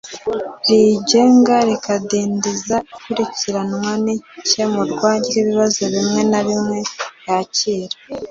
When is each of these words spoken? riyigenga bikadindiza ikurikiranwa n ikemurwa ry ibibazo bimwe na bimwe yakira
riyigenga 0.67 1.55
bikadindiza 1.69 2.75
ikurikiranwa 2.93 3.91
n 4.03 4.05
ikemurwa 4.39 5.09
ry 5.25 5.33
ibibazo 5.41 5.81
bimwe 5.93 6.21
na 6.31 6.39
bimwe 6.47 6.79
yakira 7.27 7.95